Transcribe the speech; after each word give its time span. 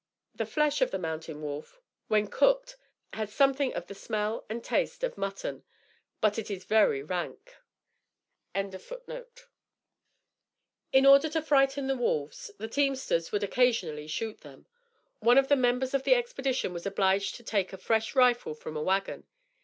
The 0.33 0.47
flesh 0.47 0.81
of 0.81 0.89
the 0.89 0.97
mountain 0.97 1.43
wolf, 1.43 1.79
when 2.07 2.25
cooked, 2.25 2.75
has 3.13 3.31
something 3.31 3.71
of 3.75 3.85
the 3.85 3.93
smell 3.93 4.43
and 4.49 4.63
taste 4.63 5.03
of 5.03 5.15
mutton, 5.15 5.63
but 6.21 6.39
it 6.39 6.49
is 6.49 6.63
very 6.63 7.03
rank.] 7.03 7.57
In 8.55 8.73
order 11.05 11.29
to 11.29 11.41
frighten 11.43 11.85
the 11.85 11.95
wolves, 11.95 12.49
the 12.57 12.67
teamsters 12.67 13.31
would 13.31 13.43
occasionally 13.43 14.07
shoot 14.07 14.41
them. 14.41 14.65
One 15.19 15.37
of 15.37 15.49
the 15.49 15.55
members 15.55 15.93
of 15.93 16.01
the 16.01 16.15
expedition 16.15 16.73
was 16.73 16.87
obliged 16.87 17.35
to 17.35 17.43
take 17.43 17.71
a 17.71 17.77
fresh 17.77 18.15
rifle 18.15 18.55
from 18.55 18.75
a 18.75 18.81
wagon. 18.81 19.27